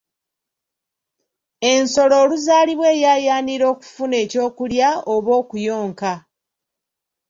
Ensolo 1.71 2.15
oluzaalibwa 2.23 2.87
eyaayanira 2.95 3.65
okufuna 3.73 4.15
eky'okulya 4.23 4.87
oba 5.13 5.31
okuyonka 5.41 6.13